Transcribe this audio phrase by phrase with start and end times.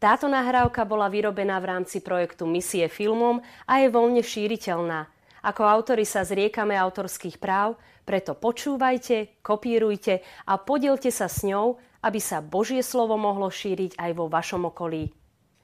[0.00, 5.12] Táto nahrávka bola vyrobená v rámci projektu Misie filmom a je voľne šíriteľná.
[5.44, 7.76] Ako autori sa zriekame autorských práv,
[8.08, 14.10] preto počúvajte, kopírujte a podielte sa s ňou, aby sa Božie slovo mohlo šíriť aj
[14.16, 15.12] vo vašom okolí.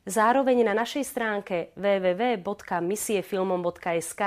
[0.05, 4.23] Zároveň na našej stránke www.misiefilmom.sk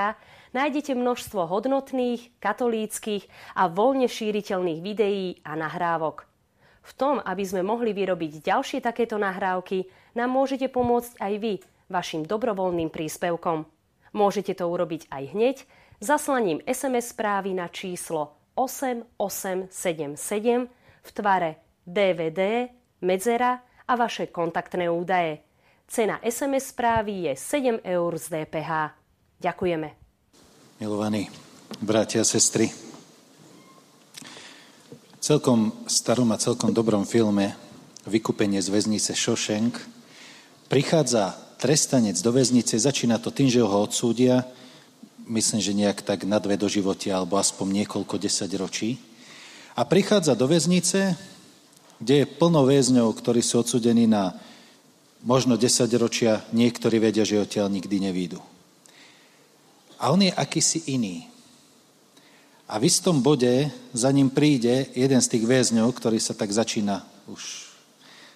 [0.50, 6.26] nájdete množstvo hodnotných, katolíckých a voľne šíriteľných videí a nahrávok.
[6.80, 11.54] V tom, aby sme mohli vyrobiť ďalšie takéto nahrávky, nám môžete pomôcť aj vy
[11.90, 13.66] vašim dobrovoľným príspevkom.
[14.14, 15.56] Môžete to urobiť aj hneď
[16.02, 19.70] zaslaním SMS správy na číslo 8877
[21.00, 21.50] v tvare
[21.86, 22.70] DVD,
[23.02, 25.42] medzera a vaše kontaktné údaje.
[25.90, 28.94] Cena SMS správy je 7 eur z DPH.
[29.42, 29.88] Ďakujeme.
[30.78, 31.26] Milovaní
[31.82, 32.70] bratia a sestry,
[35.22, 37.54] celkom starom a celkom dobrom filme
[38.08, 39.99] Vykúpenie z väznice Šošenk
[40.70, 44.46] prichádza trestanec do väznice, začína to tým, že ho odsúdia,
[45.26, 48.90] myslím, že nejak tak na dve do životia, alebo aspoň niekoľko desať ročí.
[49.74, 51.18] A prichádza do väznice,
[52.00, 54.32] kde je plno väzňov, ktorí sú odsúdení na
[55.20, 58.40] možno 10 ročia, niektorí vedia, že odtiaľ nikdy nevídu.
[60.00, 61.28] A on je akýsi iný.
[62.64, 67.04] A v istom bode za ním príde jeden z tých väzňov, ktorý sa tak začína
[67.28, 67.68] už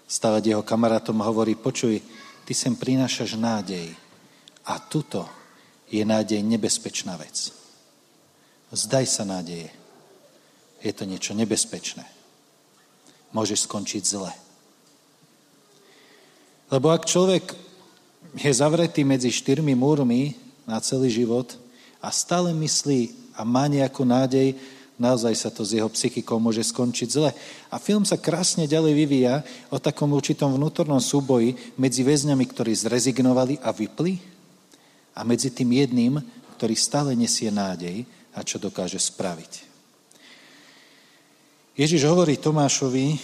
[0.05, 2.05] stavať jeho kamarátom a hovorí, počuj,
[2.45, 3.93] ty sem prinášaš nádej.
[4.65, 5.29] A tuto
[5.89, 7.53] je nádej nebezpečná vec.
[8.73, 9.69] Zdaj sa nádeje.
[10.81, 12.05] Je to niečo nebezpečné.
[13.33, 14.33] Môžeš skončiť zle.
[16.73, 17.55] Lebo ak človek
[18.35, 20.35] je zavretý medzi štyrmi múrmi
[20.67, 21.55] na celý život
[22.03, 24.57] a stále myslí a má nejakú nádej,
[24.99, 27.31] naozaj sa to s jeho psychikou môže skončiť zle.
[27.71, 29.35] A film sa krásne ďalej vyvíja
[29.71, 34.23] o takom určitom vnútornom súboji medzi väzňami, ktorí zrezignovali a vypli
[35.15, 36.23] a medzi tým jedným,
[36.59, 39.75] ktorý stále nesie nádej a čo dokáže spraviť.
[41.75, 43.19] Ježiš hovorí Tomášovi,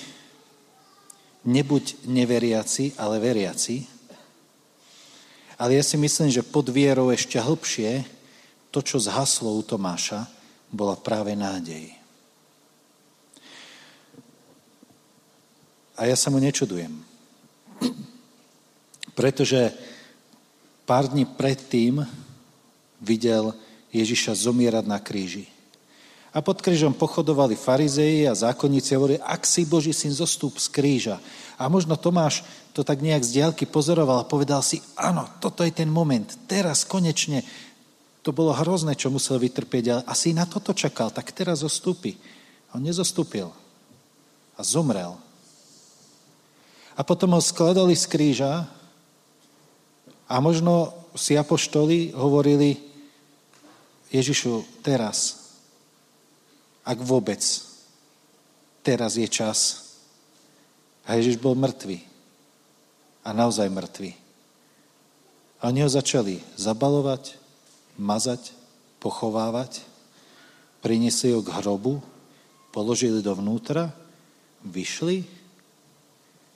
[1.46, 3.86] nebuď neveriaci, ale veriaci.
[5.54, 8.02] Ale ja si myslím, že pod vierou ešte hlbšie
[8.74, 10.39] to, čo zhaslo u Tomáša,
[10.70, 11.92] bola práve nádej.
[16.00, 16.96] A ja sa mu nečudujem.
[19.12, 19.74] Pretože
[20.88, 22.00] pár dní predtým
[23.04, 23.52] videl
[23.92, 25.44] Ježiša zomierať na kríži.
[26.30, 30.70] A pod krížom pochodovali farizeji a zákonníci a hovorili, ak si Boží syn zostúp z
[30.70, 31.18] kríža.
[31.58, 35.74] A možno Tomáš to tak nejak z diálky pozoroval a povedal si, áno, toto je
[35.74, 37.42] ten moment, teraz konečne.
[38.20, 42.20] To bolo hrozné, čo musel vytrpieť, ale asi na toto čakal, tak teraz zostúpi.
[42.76, 43.48] On nezostúpil
[44.56, 45.16] a zomrel.
[46.94, 48.68] A potom ho skladali z kríža
[50.28, 52.76] a možno si apoštoli hovorili
[54.12, 55.40] Ježišu, teraz
[56.84, 57.40] ak vôbec
[58.82, 59.88] teraz je čas.
[61.04, 62.02] A Ježiš bol mŕtvý.
[63.24, 64.12] A naozaj mŕtvý.
[65.60, 67.39] A oni ho začali zabalovať,
[68.00, 68.56] mazať,
[68.96, 69.84] pochovávať,
[70.80, 72.00] priniesli ho k hrobu,
[72.72, 73.92] položili dovnútra,
[74.64, 75.28] vyšli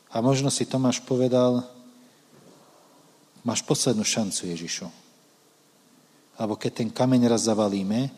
[0.08, 1.60] a možno si Tomáš povedal,
[3.44, 4.88] máš poslednú šancu Ježišu.
[6.40, 8.08] Alebo keď ten kameň raz zavalíme,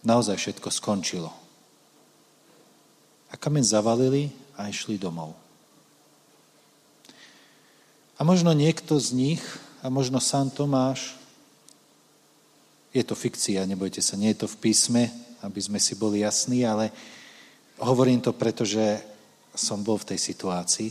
[0.00, 1.30] naozaj všetko skončilo.
[3.30, 5.36] A kameň zavalili a išli domov.
[8.18, 9.42] A možno niekto z nich,
[9.80, 11.19] a možno sám Tomáš,
[12.90, 15.02] je to fikcia, nebojte sa, nie je to v písme,
[15.46, 16.90] aby sme si boli jasní, ale
[17.78, 19.00] hovorím to preto, že
[19.54, 20.90] som bol v tej situácii.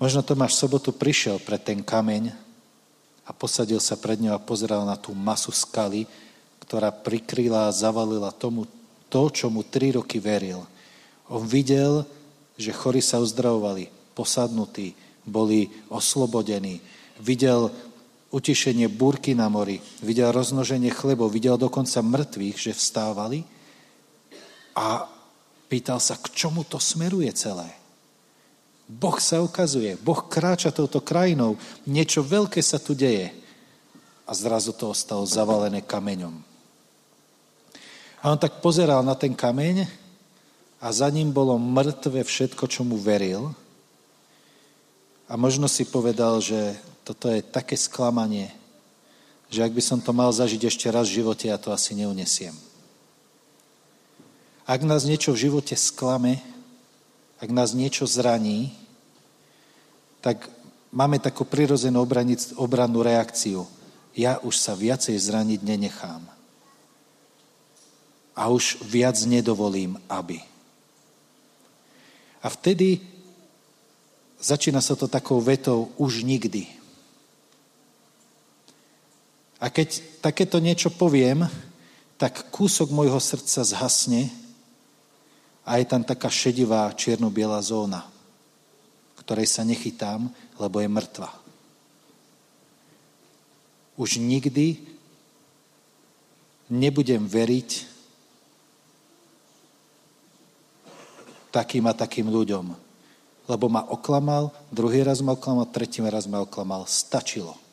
[0.00, 2.32] Možno Tomáš v sobotu prišiel pred ten kameň
[3.28, 6.08] a posadil sa pred ňou a pozeral na tú masu skaly,
[6.64, 8.64] ktorá prikryla a zavalila tomu
[9.12, 10.64] to, čo mu tri roky veril.
[11.28, 12.06] On videl,
[12.56, 16.80] že chorí sa uzdravovali, posadnutí, boli oslobodení.
[17.20, 17.68] Videl
[18.30, 23.42] utišenie búrky na mori, videl roznoženie chlebov, videl dokonca mŕtvych, že vstávali
[24.78, 25.10] a
[25.66, 27.66] pýtal sa, k čomu to smeruje celé.
[28.90, 31.54] Boh sa ukazuje, Boh kráča touto krajinou,
[31.86, 33.30] niečo veľké sa tu deje.
[34.26, 36.34] A zrazu to ostalo zavalené kameňom.
[38.22, 39.86] A on tak pozeral na ten kameň
[40.82, 43.50] a za ním bolo mŕtve všetko, čo mu veril.
[45.30, 48.52] A možno si povedal, že toto je také sklamanie,
[49.50, 52.54] že ak by som to mal zažiť ešte raz v živote, ja to asi neunesiem.
[54.70, 56.38] Ak nás niečo v živote sklame,
[57.42, 58.70] ak nás niečo zraní,
[60.22, 60.46] tak
[60.94, 62.06] máme takú prirodzenú
[62.54, 63.66] obrannú reakciu.
[64.14, 66.22] Ja už sa viacej zraniť nenechám.
[68.38, 70.38] A už viac nedovolím, aby.
[72.40, 73.02] A vtedy
[74.40, 76.79] začína sa to takou vetou už nikdy.
[79.60, 81.44] A keď takéto niečo poviem,
[82.16, 84.32] tak kúsok môjho srdca zhasne
[85.64, 88.08] a je tam taká šedivá čierno-biela zóna,
[89.20, 91.30] ktorej sa nechytám, lebo je mŕtva.
[94.00, 94.80] Už nikdy
[96.72, 97.84] nebudem veriť
[101.52, 102.72] takým a takým ľuďom,
[103.44, 106.88] lebo ma oklamal, druhý raz ma oklamal, tretí raz ma oklamal.
[106.88, 107.69] Stačilo.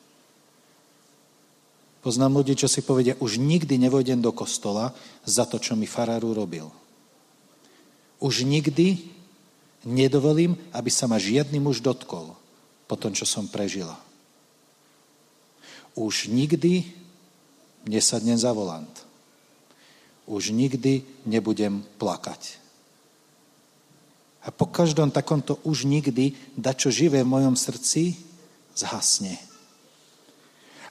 [2.07, 4.95] Poznám ľudí, čo si povedia, už nikdy nevojdem do kostola
[5.27, 6.71] za to, čo mi faráru robil.
[8.23, 9.11] Už nikdy
[9.83, 12.31] nedovolím, aby sa ma žiadny muž dotkol
[12.87, 13.99] po tom, čo som prežila.
[15.99, 16.87] Už nikdy
[17.83, 19.03] nesadnem za volant.
[20.31, 22.55] Už nikdy nebudem plakať.
[24.47, 28.15] A po každom takomto už nikdy, dačo živé v mojom srdci,
[28.79, 29.46] zhasne.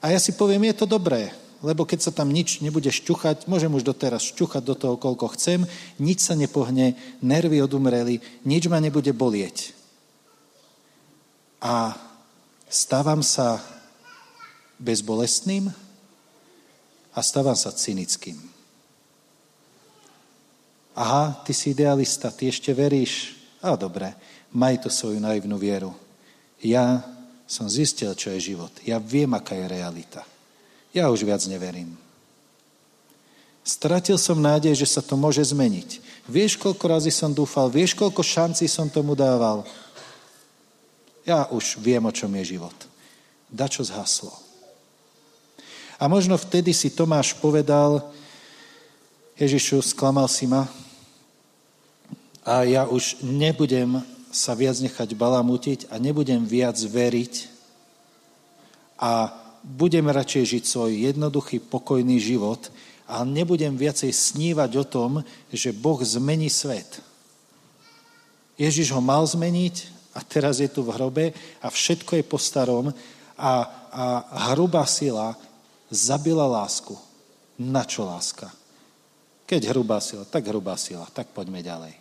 [0.01, 1.33] A ja si poviem, je to dobré,
[1.65, 5.65] lebo keď sa tam nič nebude šťuchať, môžem už doteraz šťuchať do toho, koľko chcem,
[5.97, 6.93] nič sa nepohne,
[7.25, 9.73] nervy odumreli, nič ma nebude bolieť.
[11.57, 11.97] A
[12.69, 13.57] stávam sa
[14.77, 15.73] bezbolestným
[17.17, 18.37] a stávam sa cynickým.
[20.97, 23.37] Aha, ty si idealista, ty ešte veríš?
[23.61, 24.13] A dobre,
[24.53, 25.93] maj to svoju naivnú vieru.
[26.61, 27.16] Ja
[27.47, 28.69] som zistil, čo je život.
[28.83, 30.21] Ja viem, aká je realita.
[30.91, 31.95] Ja už viac neverím.
[33.63, 36.03] Stratil som nádej, že sa to môže zmeniť.
[36.27, 39.63] Vieš, koľko razy som dúfal, vieš, koľko šancí som tomu dával.
[41.27, 42.75] Ja už viem, o čom je život.
[43.51, 44.31] čo zhaslo.
[45.99, 48.03] A možno vtedy si Tomáš povedal,
[49.35, 50.67] Ježišu, sklamal si ma
[52.47, 53.99] a ja už nebudem
[54.31, 57.33] sa viac nechať balamutiť a nebudem viac veriť
[58.97, 59.31] a
[59.63, 62.71] budem radšej žiť svoj jednoduchý, pokojný život
[63.07, 65.11] a nebudem viacej snívať o tom,
[65.53, 66.99] že Boh zmení svet.
[68.57, 69.75] Ježiš ho mal zmeniť
[70.17, 71.25] a teraz je tu v hrobe
[71.61, 72.89] a všetko je po starom
[73.37, 73.51] a,
[73.93, 74.03] a
[74.51, 75.37] hrubá sila
[75.93, 76.97] zabila lásku.
[77.57, 78.49] Na čo láska?
[79.47, 81.93] Keď hrubá sila, tak hrubá sila, tak poďme ďalej.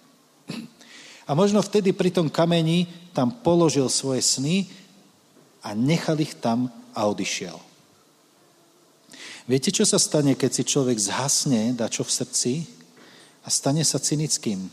[1.26, 4.70] A možno vtedy pri tom kameni tam položil svoje sny
[5.58, 7.58] a nechal ich tam a odišiel.
[9.46, 12.52] Viete, čo sa stane, keď si človek zhasne, dá čo v srdci
[13.42, 14.70] a stane sa cynickým?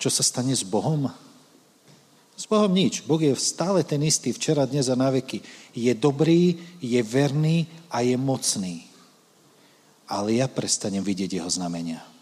[0.00, 1.08] Čo sa stane s Bohom?
[2.36, 3.04] S Bohom nič.
[3.04, 5.40] Boh je stále ten istý, včera, dnes a na veky.
[5.72, 8.84] Je dobrý, je verný a je mocný.
[10.08, 12.13] Ale ja prestanem vidieť jeho znamenia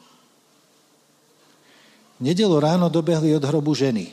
[2.21, 4.13] nedelo ráno dobehli od hrobu ženy.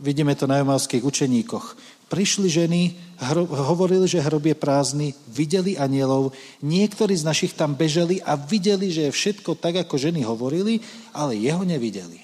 [0.00, 1.76] Vidíme to na jomalských učeníkoch.
[2.10, 8.18] Prišli ženy, hro, hovorili, že hrob je prázdny, videli anielov, niektorí z našich tam beželi
[8.24, 10.82] a videli, že je všetko tak, ako ženy hovorili,
[11.14, 12.18] ale jeho nevideli.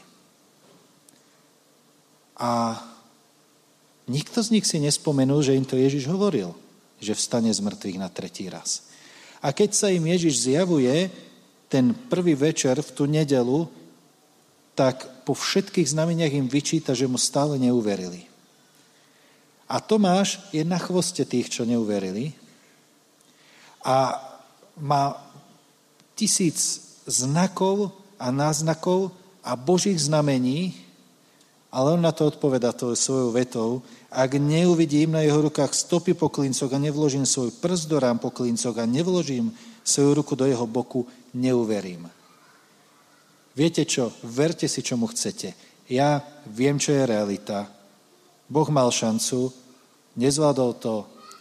[2.35, 2.81] A
[4.11, 6.57] nikto z nich si nespomenul, že im to Ježiš hovoril,
[6.99, 8.89] že vstane z mŕtvych na tretí raz.
[9.39, 11.13] A keď sa im Ježiš zjavuje,
[11.69, 13.69] ten prvý večer v tú nedelu,
[14.77, 18.29] tak po všetkých znameniach im vyčíta, že mu stále neuverili.
[19.67, 22.31] A Tomáš je na chvoste tých, čo neuverili
[23.83, 24.19] a
[24.79, 25.15] má
[26.15, 30.75] tisíc znakov a náznakov a božích znamení,
[31.71, 33.71] ale on na to odpoveda to svojou vetou,
[34.11, 38.31] ak neuvidím na jeho rukách stopy po klincoch a nevložím svoj prst do rám po
[38.31, 39.55] klincoch a nevložím
[39.85, 42.09] svoju ruku do jeho boku, neuverím.
[43.57, 44.13] Viete čo?
[44.25, 45.53] Verte si, čomu chcete.
[45.89, 47.69] Ja viem, čo je realita.
[48.49, 49.53] Boh mal šancu,
[50.17, 50.95] nezvládol to,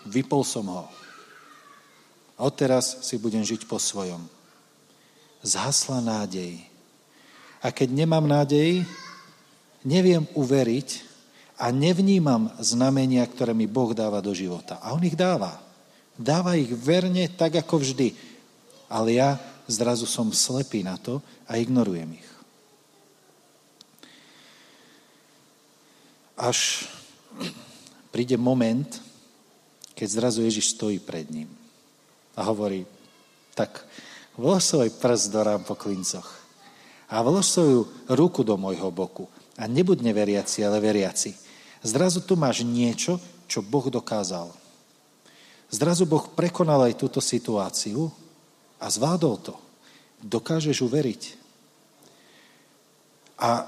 [0.07, 0.85] vypol som ho.
[2.35, 4.21] A odteraz si budem žiť po svojom.
[5.43, 6.59] Zhasla nádej.
[7.63, 8.83] A keď nemám nádej,
[9.85, 10.89] neviem uveriť
[11.55, 14.79] a nevnímam znamenia, ktoré mi Boh dáva do života.
[14.83, 15.61] A On ich dáva.
[16.15, 18.15] Dáva ich verne, tak ako vždy.
[18.87, 19.35] Ale ja
[19.65, 22.29] zrazu som slepý na to a ignorujem ich.
[26.35, 26.89] Až
[28.11, 28.87] príde moment,
[29.95, 31.47] keď zrazu Ježiš stojí pred ním
[32.35, 32.83] a hovorí,
[33.55, 33.87] tak
[34.35, 36.27] vlož svoj prst do rám po klincoch
[37.07, 37.79] a vlož svoju
[38.11, 41.31] ruku do môjho boku A nebuď neveriaci, ale veriaci.
[41.79, 43.15] Zrazu tu máš niečo,
[43.47, 44.51] čo Boh dokázal.
[45.71, 48.11] Zrazu Boh prekonal aj túto situáciu
[48.85, 49.55] a zvládol to.
[50.21, 51.21] Dokážeš uveriť.
[53.41, 53.65] A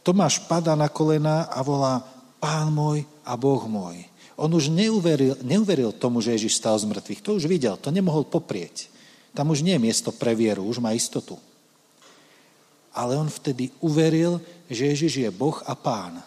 [0.00, 2.00] Tomáš pada na kolena a volá
[2.40, 4.00] Pán môj a Boh môj.
[4.40, 7.20] On už neuveril, neuveril tomu, že Ježiš stal z mŕtvych.
[7.20, 8.88] To už videl, to nemohol poprieť.
[9.36, 11.36] Tam už nie je miesto pre vieru, už má istotu.
[12.96, 14.40] Ale on vtedy uveril,
[14.72, 16.24] že Ježiš je Boh a Pán.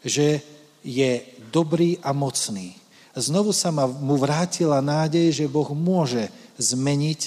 [0.00, 0.40] Že
[0.80, 1.10] je
[1.52, 2.72] dobrý a mocný.
[3.12, 7.20] Znovu sa mu vrátila nádej, že Boh môže zmeniť,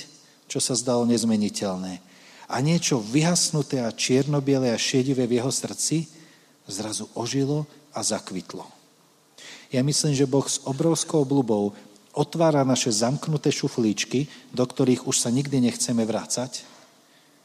[0.50, 2.01] čo sa zdalo nezmeniteľné.
[2.50, 6.09] A niečo vyhasnuté a čiernobiele a šedivé v jeho srdci
[6.65, 8.65] zrazu ožilo a zakvitlo.
[9.69, 11.77] Ja myslím, že Boh s obrovskou obľubou
[12.17, 16.65] otvára naše zamknuté šuflíčky, do ktorých už sa nikdy nechceme vrácať.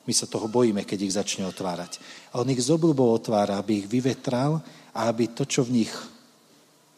[0.08, 2.00] My sa toho bojíme, keď ich začne otvárať.
[2.32, 4.64] A on ich s obľubou otvára, aby ich vyvetral
[4.96, 5.92] a aby to, čo v nich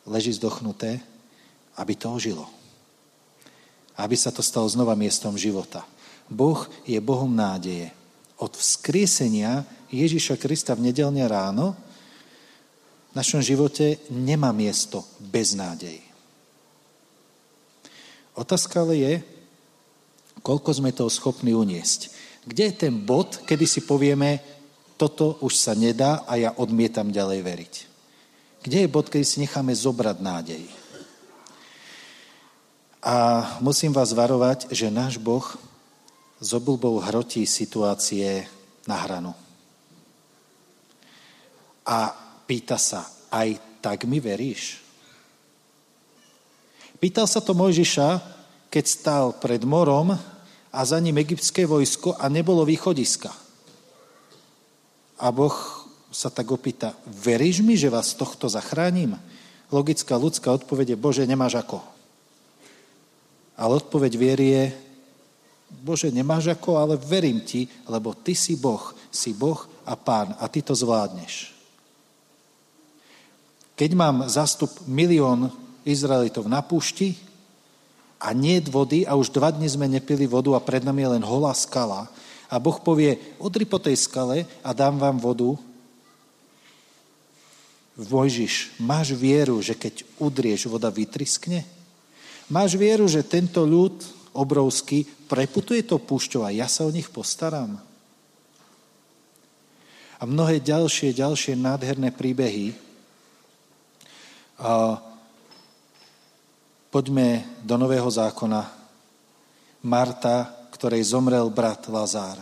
[0.07, 1.03] leží zdochnuté,
[1.75, 2.47] aby to ožilo.
[3.97, 5.85] Aby sa to stalo znova miestom života.
[6.29, 7.93] Boh je Bohom nádeje.
[8.37, 11.73] Od vzkriesenia Ježiša Krista v nedelne ráno
[13.17, 16.05] našom živote nemá miesto bez nádej.
[18.37, 19.15] Otázka ale je,
[20.45, 22.13] koľko sme toho schopní uniesť.
[22.45, 24.45] Kde je ten bod, kedy si povieme,
[25.01, 27.75] toto už sa nedá a ja odmietam ďalej veriť?
[28.61, 30.63] Kde je bod, kedy si necháme zobrať nádej?
[33.07, 33.17] A
[33.63, 35.47] musím vás varovať, že náš Boh
[36.43, 38.51] z obľubou hrotí situácie
[38.91, 39.31] na hranu.
[41.87, 44.79] A Pýta sa, aj tak mi veríš?
[47.03, 48.23] Pýtal sa to Mojžiša,
[48.71, 50.15] keď stál pred morom
[50.71, 53.35] a za ním egyptské vojsko a nebolo východiska.
[55.19, 55.55] A Boh
[56.15, 59.19] sa tak opýta, veríš mi, že vás tohto zachránim?
[59.75, 61.96] Logická ľudská odpoveď je, Bože, nemáš ako.
[63.57, 64.65] Ale odpoveď viery je,
[65.67, 70.47] Bože, nemáš ako, ale verím ti, lebo ty si Boh, si Boh a Pán a
[70.47, 71.57] ty to zvládneš.
[73.77, 75.53] Keď mám zastup milión
[75.85, 77.19] Izraelitov na púšti
[78.17, 81.25] a nie vody a už dva dny sme nepili vodu a pred nami je len
[81.27, 82.09] holá skala
[82.47, 85.59] a Boh povie, odri po tej skale a dám vám vodu,
[87.97, 91.65] Vojžiš, máš vieru, že keď udrieš, voda vytriskne?
[92.47, 97.75] Máš vieru, že tento ľud obrovský preputuje to púšťou a ja sa o nich postaram?
[100.17, 102.71] A mnohé ďalšie, ďalšie nádherné príbehy,
[106.89, 108.63] poďme do Nového zákona.
[109.85, 112.41] Marta, ktorej zomrel brat Lazár.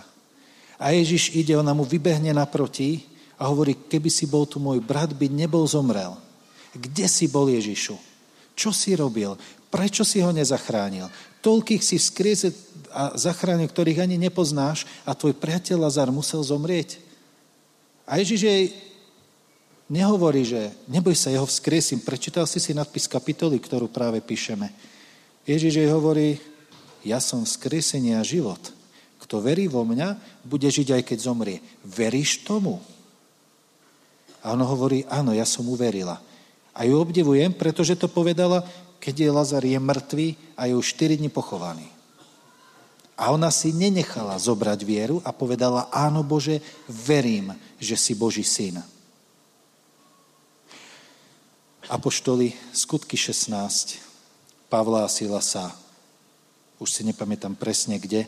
[0.79, 3.09] A Ježiš ide, ona mu vybehne naproti
[3.41, 6.15] a hovorí, keby si bol tu môj brat, by nebol zomrel.
[6.77, 7.97] Kde si bol Ježišu?
[8.55, 9.35] Čo si robil?
[9.75, 11.11] Prečo si ho nezachránil?
[11.43, 12.55] Toľkých si vzkriese
[12.95, 17.03] a zachránil, ktorých ani nepoznáš a tvoj priateľ Lazar musel zomrieť.
[18.07, 18.65] A Ježiš jej
[19.91, 22.07] nehovorí, že neboj sa, jeho vzkriesím.
[22.07, 24.71] Prečítal si si nadpis kapitoly, ktorú práve píšeme.
[25.43, 26.39] Ježiš jej hovorí,
[27.03, 28.63] ja som vzkriesenie a život.
[29.19, 31.59] Kto verí vo mňa, bude žiť aj keď zomrie.
[31.83, 32.79] Veríš tomu?
[34.39, 36.23] A ono hovorí, áno, ja som uverila.
[36.75, 38.63] A ju obdivujem, pretože to povedala,
[39.05, 41.85] keď je Lazar je mŕtvý a je už 4 dní pochovaný.
[43.21, 48.81] A ona si nenechala zobrať vieru a povedala, áno Bože, verím, že si Boží syn.
[51.85, 54.01] Apoštoli, skutky 16,
[54.73, 55.69] Pavla a Silasa,
[56.81, 58.25] už si nepamätám presne kde,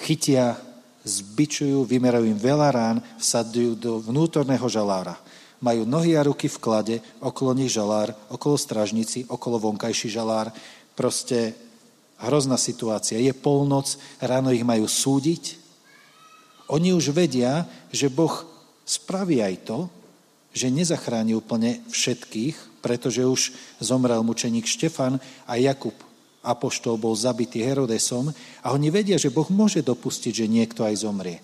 [0.00, 0.56] chytia,
[1.04, 5.20] zbičujú, vymerajú im veľa rán, vsadujú do vnútorného žalára.
[5.60, 10.48] Majú nohy a ruky v klade, okolo nich žalár, okolo stražnici, okolo vonkajší žalár.
[10.96, 11.52] Proste
[12.20, 13.20] hrozná situácia.
[13.20, 15.60] Je polnoc, ráno ich majú súdiť.
[16.72, 18.44] Oni už vedia, že Boh
[18.84, 19.78] spraví aj to,
[20.50, 23.40] že nezachráni úplne všetkých, pretože už
[23.78, 25.94] zomrel mučeník Štefan a Jakub
[26.40, 28.32] apoštol bol zabitý Herodesom
[28.64, 31.38] a oni vedia, že Boh môže dopustiť, že niekto aj zomrie.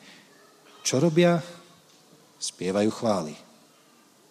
[0.80, 1.44] Čo robia?
[2.40, 3.45] Spievajú chvály.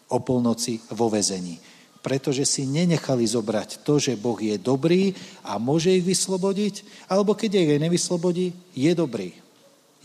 [0.09, 1.57] O polnoci vo vezení.
[2.01, 5.09] Pretože si nenechali zobrať to, že Boh je dobrý
[5.41, 9.33] a môže ich vyslobodiť, alebo keď ich nevyslobodí, je dobrý.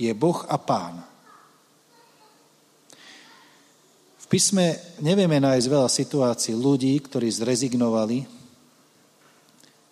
[0.01, 1.11] Je Boh a Pán.
[4.31, 8.23] písme nevieme nájsť veľa situácií ľudí, ktorí zrezignovali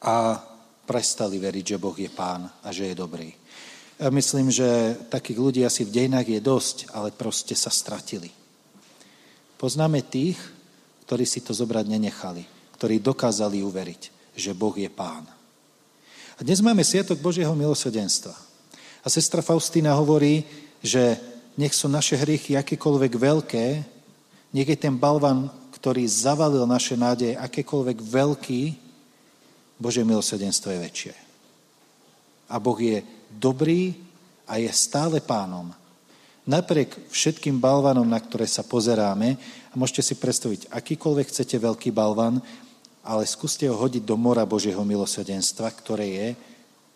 [0.06, 0.38] a
[0.86, 3.34] prestali veriť, že Boh je pán a že je dobrý.
[3.98, 8.30] Ja myslím, že takých ľudí asi v dejinách je dosť, ale proste sa stratili.
[9.58, 10.38] Poznáme tých,
[11.02, 12.46] ktorí si to zobrať nenechali,
[12.78, 15.26] ktorí dokázali uveriť, že Boh je pán.
[16.38, 18.30] A dnes máme Sviatok Božieho milosedenstva.
[19.02, 20.46] A sestra Faustína hovorí,
[20.78, 21.18] že
[21.58, 23.66] nech sú naše hriechy akékoľvek veľké,
[24.54, 28.62] nech je ten balvan, ktorý zavalil naše nádeje, akékoľvek veľký,
[29.74, 31.14] Božie milosedenstvo je väčšie.
[32.46, 33.02] A Boh je
[33.34, 33.98] dobrý
[34.46, 35.74] a je stále pánom.
[36.48, 39.36] Napriek všetkým balvanom, na ktoré sa pozeráme,
[39.68, 42.40] a môžete si predstaviť, akýkoľvek chcete veľký balvan,
[43.04, 46.28] ale skúste ho hodiť do mora Božieho milosedenstva, ktoré je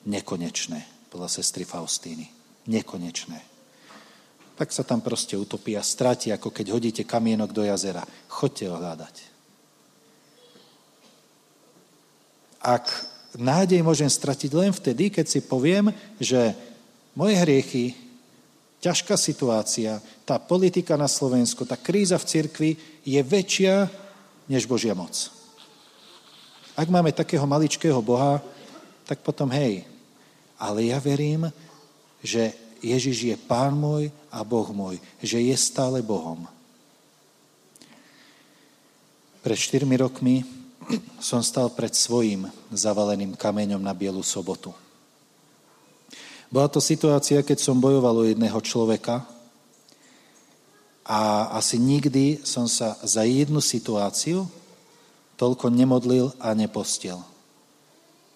[0.09, 2.32] nekonečné, podľa sestry Faustíny.
[2.64, 3.44] Nekonečné.
[4.56, 8.09] Tak sa tam proste utopí a stráti, ako keď hodíte kamienok do jazera.
[8.32, 9.16] Chodte ho hľadať.
[12.64, 12.88] Ak
[13.37, 16.56] nádej môžem stratiť len vtedy, keď si poviem, že
[17.12, 18.12] moje hriechy
[18.82, 22.70] ťažká situácia, tá politika na Slovensku, tá kríza v cirkvi
[23.06, 23.86] je väčšia
[24.50, 25.30] než Božia moc.
[26.74, 28.42] Ak máme takého maličkého Boha,
[29.06, 29.86] tak potom hej.
[30.58, 31.46] Ale ja verím,
[32.18, 32.50] že
[32.82, 36.50] Ježiš je Pán môj a Boh môj, že je stále Bohom.
[39.46, 40.42] Pred štyrmi rokmi
[41.22, 44.74] som stal pred svojim zavaleným kameňom na Bielu sobotu.
[46.52, 49.25] Bola to situácia, keď som bojoval o jedného človeka
[51.00, 54.44] a asi nikdy som sa za jednu situáciu
[55.40, 57.25] toľko nemodlil a nepostil.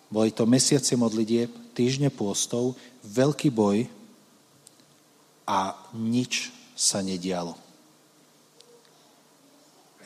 [0.08, 2.72] Boli to mesiace modlitieb, týždne pôstov,
[3.04, 3.84] veľký boj
[5.44, 7.52] a nič sa nedialo.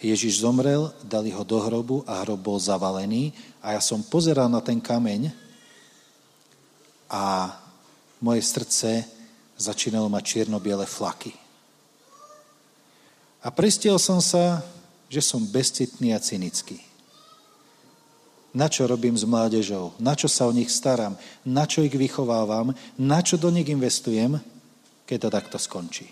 [0.03, 3.31] Ježiš zomrel, dali ho do hrobu a hrob bol zavalený
[3.63, 5.31] a ja som pozeral na ten kameň
[7.07, 7.55] a
[8.21, 9.05] moje srdce
[9.57, 11.33] začínalo mať čierno-biele flaky.
[13.41, 14.61] A pristiel som sa,
[15.09, 16.81] že som bezcitný a cynický.
[18.51, 19.95] Na čo robím s mládežou?
[19.97, 21.15] Na čo sa o nich starám?
[21.47, 22.75] Na čo ich vychovávam?
[22.99, 24.43] Na čo do nich investujem,
[25.07, 26.11] keď to takto skončí?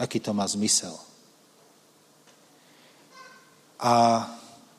[0.00, 0.96] Aký to má zmysel?
[3.80, 4.24] A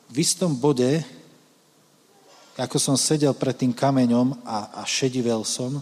[0.10, 1.06] v istom bode,
[2.58, 5.82] ako som sedel pred tým kameňom a, a šedivel som,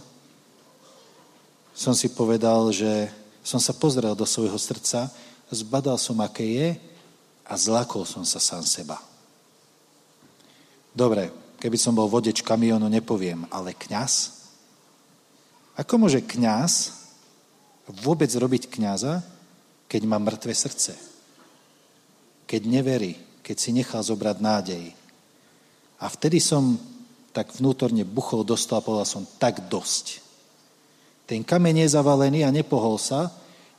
[1.74, 3.08] som si povedal, že
[3.40, 5.08] som sa pozrel do svojho srdca,
[5.50, 6.68] zbadal som, aké je
[7.46, 9.00] a zlakol som sa sám seba.
[10.94, 14.42] Dobre, keby som bol vodeč kamionu, nepoviem, ale kňaz?
[15.78, 16.94] Ako môže kňaz
[18.04, 19.22] vôbec robiť kňaza,
[19.90, 20.94] keď má mŕtve srdce?
[22.46, 24.84] Keď neverí, keď si nechal zobrať nádej.
[25.98, 26.78] A vtedy som
[27.30, 30.29] tak vnútorne buchol do a povedal som, tak dosť.
[31.30, 33.30] Ten kameň je zavalený a nepohol sa,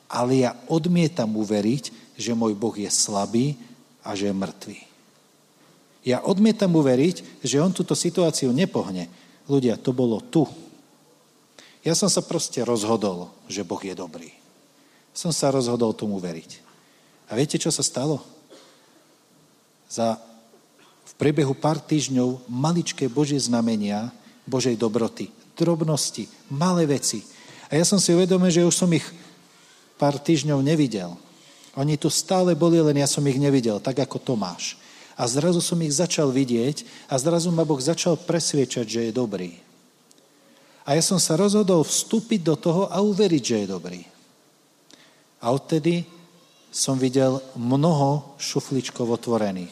[0.07, 3.59] ale ja odmietam uveriť, že môj Boh je slabý
[4.07, 4.79] a že je mŕtvý.
[6.07, 9.11] Ja odmietam uveriť, že on túto situáciu nepohne.
[9.51, 10.47] Ľudia, to bolo tu.
[11.83, 14.31] Ja som sa proste rozhodol, že Boh je dobrý.
[15.11, 16.63] Som sa rozhodol tomu veriť.
[17.27, 18.23] A viete, čo sa stalo?
[19.91, 20.15] Za
[21.03, 24.07] v priebehu pár týždňov maličké Božie znamenia,
[24.47, 25.27] Božej dobroty,
[25.59, 27.27] drobnosti, malé veci,
[27.71, 29.07] a ja som si uvedomil, že už som ich
[29.95, 31.15] pár týždňov nevidel.
[31.79, 34.75] Oni tu stále boli, len ja som ich nevidel, tak ako Tomáš.
[35.15, 39.55] A zrazu som ich začal vidieť a zrazu ma Boh začal presviečať, že je dobrý.
[40.83, 44.01] A ja som sa rozhodol vstúpiť do toho a uveriť, že je dobrý.
[45.39, 46.03] A odtedy
[46.75, 49.71] som videl mnoho šufličkov otvorených.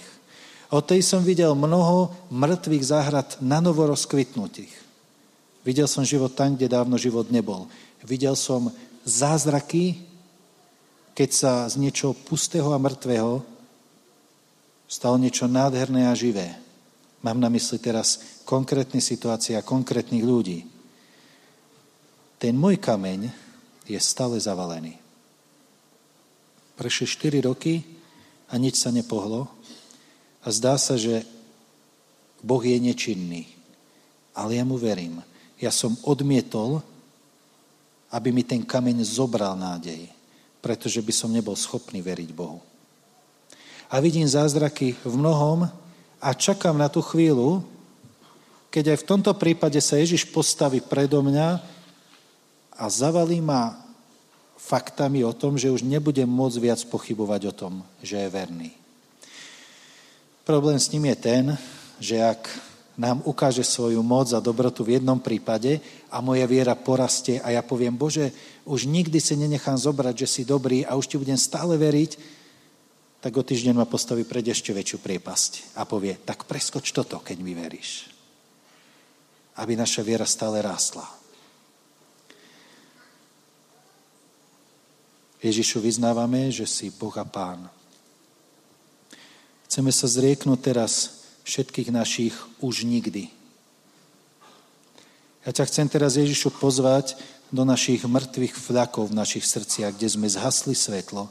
[0.70, 4.72] Odtedy som videl mnoho mŕtvych záhrad na novo rozkvitnutých.
[5.66, 7.68] Videl som život tam, kde dávno život nebol.
[8.04, 8.72] Videl som
[9.04, 10.00] zázraky,
[11.12, 13.44] keď sa z niečoho pustého a mŕtvého
[14.88, 16.56] stalo niečo nádherné a živé.
[17.20, 20.64] Mám na mysli teraz konkrétne situácie a konkrétnych ľudí.
[22.40, 23.28] Ten môj kameň
[23.84, 24.96] je stále zavalený.
[26.80, 27.84] Prešli 4 roky
[28.48, 29.52] a nič sa nepohlo
[30.40, 31.28] a zdá sa, že
[32.40, 33.52] Boh je nečinný.
[34.32, 35.20] Ale ja mu verím.
[35.60, 36.80] Ja som odmietol
[38.10, 40.10] aby mi ten kameň zobral nádej,
[40.60, 42.60] pretože by som nebol schopný veriť Bohu.
[43.89, 45.65] A vidím zázraky v mnohom
[46.22, 47.65] a čakám na tú chvíľu,
[48.69, 51.58] keď aj v tomto prípade sa Ježiš postaví predo mňa
[52.78, 53.82] a zavalí ma
[54.60, 57.74] faktami o tom, že už nebudem môcť viac pochybovať o tom,
[58.06, 58.69] že je verný.
[60.45, 61.43] Problém s ním je ten,
[61.98, 62.45] že ak
[63.00, 65.80] nám ukáže svoju moc a dobrotu v jednom prípade
[66.12, 68.36] a moja viera porastie a ja poviem, Bože,
[68.68, 72.20] už nikdy si nenechám zobrať, že si dobrý a už ti budem stále veriť,
[73.24, 77.40] tak o týždeň ma postaví pred ešte väčšiu priepasť a povie, tak preskoč toto, keď
[77.40, 78.12] mi veríš.
[79.56, 81.08] Aby naša viera stále rástla.
[85.40, 87.72] Ježišu, vyznávame, že si Boh a Pán.
[89.72, 91.18] Chceme sa zrieknúť teraz
[91.50, 93.34] všetkých našich už nikdy.
[95.42, 97.18] Ja ťa chcem teraz, Ježišu, pozvať
[97.50, 101.26] do našich mŕtvych flakov v našich srdciach, kde sme zhasli svetlo,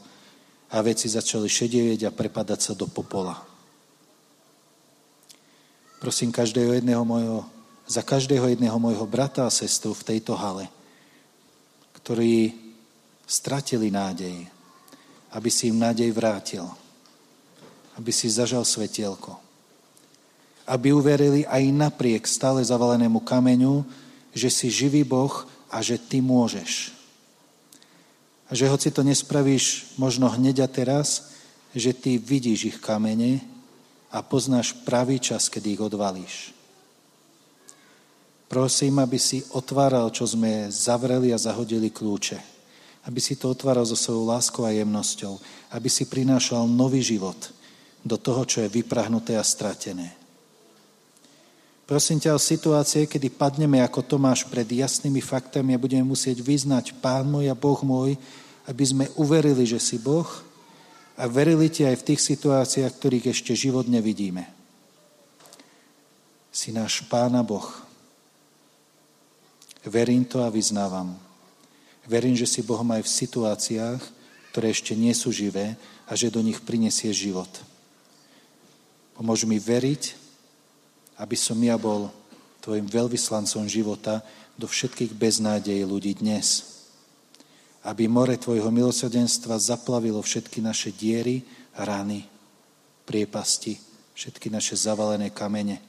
[0.69, 3.41] a veci začali šedieť a prepadať sa do popola.
[5.97, 7.41] Prosím každého jedného mojho,
[7.89, 10.69] za každého jedného môjho brata a sestru v tejto hale,
[11.97, 12.53] ktorí
[13.25, 14.45] stratili nádej,
[15.33, 16.69] aby si im nádej vrátil,
[17.97, 19.48] aby si zažal svetielko,
[20.69, 23.81] aby uverili aj napriek stále zavalenému kameňu,
[24.37, 26.93] že si živý Boh a že ty môžeš.
[28.49, 31.33] A že hoci to nespravíš možno hneď a teraz,
[31.73, 33.41] že ty vidíš ich kamene
[34.13, 36.53] a poznáš pravý čas, kedy ich odvalíš.
[38.49, 42.41] Prosím, aby si otváral, čo sme zavreli a zahodili kľúče.
[43.05, 45.37] Aby si to otváral so svojou láskou a jemnosťou.
[45.77, 47.37] Aby si prinášal nový život
[48.01, 50.18] do toho, čo je vyprahnuté a stratené.
[51.89, 56.93] Prosím ťa o situácie, kedy padneme ako Tomáš pred jasnými faktami a budeme musieť vyznať
[57.01, 58.13] Pán môj a Boh môj,
[58.69, 60.29] aby sme uverili, že si Boh
[61.17, 64.45] a verili ti aj v tých situáciách, ktorých ešte život nevidíme.
[66.53, 67.65] Si náš Pán a Boh.
[69.81, 71.17] Verím to a vyznávam.
[72.05, 74.01] Verím, že si Bohom aj v situáciách,
[74.53, 75.73] ktoré ešte nie sú živé
[76.05, 77.49] a že do nich prinesie život.
[79.17, 80.18] Pomôž mi veriť,
[81.19, 82.07] aby som ja bol
[82.63, 84.23] tvojim veľvyslancom života
[84.55, 86.79] do všetkých beznádejí ľudí dnes
[87.87, 91.39] aby more Tvojho milosrdenstva zaplavilo všetky naše diery,
[91.79, 92.27] rany,
[93.07, 93.79] priepasti,
[94.11, 95.79] všetky naše zavalené kamene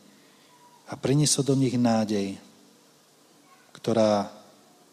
[0.87, 2.39] a priniesol do nich nádej,
[3.75, 4.31] ktorá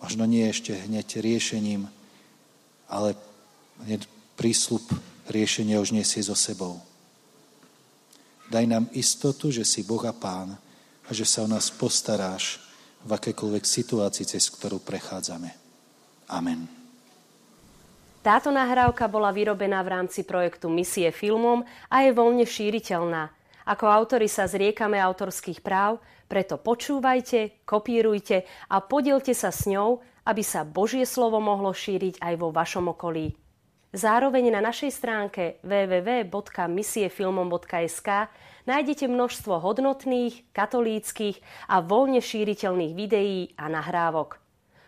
[0.02, 1.86] možno nie ešte hneď riešením,
[2.89, 3.13] ale
[3.86, 4.82] hneď prísľub
[5.30, 6.82] riešenia už nesie so sebou.
[8.47, 10.55] Daj nám istotu, že si Boh a Pán
[11.07, 12.63] a že sa o nás postaráš
[13.03, 15.51] v akékoľvek situácii, cez ktorú prechádzame.
[16.31, 16.67] Amen.
[18.23, 23.31] Táto nahrávka bola vyrobená v rámci projektu Misie filmom a je voľne šíriteľná.
[23.67, 30.43] Ako autori sa zriekame autorských práv, preto počúvajte, kopírujte a podielte sa s ňou, aby
[30.43, 33.31] sa Božie slovo mohlo šíriť aj vo vašom okolí.
[33.95, 38.10] Zároveň na našej stránke www.misiefilmom.sk
[38.67, 41.39] nájdete množstvo hodnotných, katolíckých
[41.71, 44.43] a voľne šíriteľných videí a nahrávok.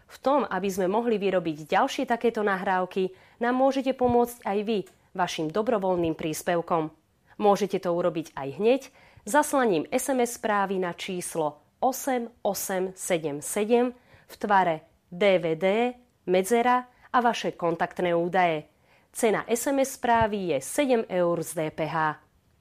[0.09, 4.83] V tom, aby sme mohli vyrobiť ďalšie takéto nahrávky, nám môžete pomôcť aj vy
[5.15, 6.91] vašim dobrovoľným príspevkom.
[7.39, 8.91] Môžete to urobiť aj hneď
[9.23, 13.95] zaslaním SMS správy na číslo 8877
[14.27, 15.95] v tvare DVD,
[16.27, 16.83] medzera
[17.15, 18.67] a vaše kontaktné údaje.
[19.11, 21.95] Cena SMS správy je 7 eur z DPH.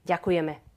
[0.05, 0.68] Ďakujeme.